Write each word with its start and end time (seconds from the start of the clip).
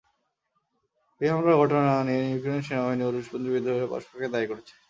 এই 1.21 1.29
হামলার 1.31 1.59
ঘটনা 1.61 1.91
নিয়ে 2.07 2.21
ইউক্রেনের 2.25 2.65
সেনাবাহিনী 2.67 3.03
ও 3.05 3.09
রুশপন্থী 3.09 3.49
বিদ্রোহীরা 3.53 3.91
পরস্পরকে 3.91 4.27
দায়ী 4.33 4.47
করেছে। 4.51 4.73